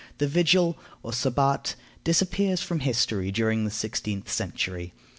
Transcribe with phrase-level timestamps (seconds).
[0.17, 4.93] The vigil, or sabat, disappears from history during the sixteenth century.